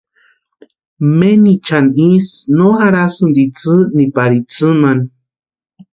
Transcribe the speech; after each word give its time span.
Menichani 1.17 1.93
ísï 2.15 2.35
no 2.57 2.67
jarhasïnti 2.79 3.41
itsï 3.47 3.75
ni 3.95 4.05
pari 4.15 4.35
itsïmani. 4.41 5.05